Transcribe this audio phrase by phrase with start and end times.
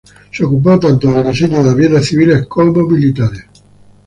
[0.31, 3.45] Se ocupó tanto del diseño de aviones civiles como militares.